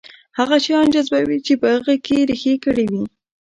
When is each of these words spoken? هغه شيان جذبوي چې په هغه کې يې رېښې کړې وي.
هغه 0.37 0.55
شيان 0.65 0.87
جذبوي 0.95 1.37
چې 1.45 1.53
په 1.61 1.67
هغه 1.75 1.93
کې 2.05 2.13
يې 2.19 2.27
رېښې 2.29 2.53
کړې 2.63 2.85
وي. 2.91 3.03